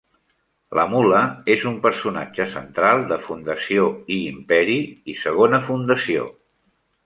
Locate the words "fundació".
3.27-3.87, 5.73-6.29